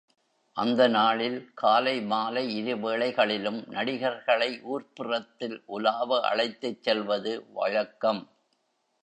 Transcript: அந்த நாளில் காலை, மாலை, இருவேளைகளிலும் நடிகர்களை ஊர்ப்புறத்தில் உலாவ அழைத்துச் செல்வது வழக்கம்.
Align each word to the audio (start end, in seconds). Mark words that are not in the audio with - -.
அந்த 0.55 0.87
நாளில் 0.87 1.51
காலை, 1.53 2.01
மாலை, 2.01 2.43
இருவேளைகளிலும் 2.61 3.67
நடிகர்களை 3.67 4.49
ஊர்ப்புறத்தில் 4.71 5.61
உலாவ 5.65 6.19
அழைத்துச் 6.21 6.83
செல்வது 6.83 7.33
வழக்கம். 7.53 8.23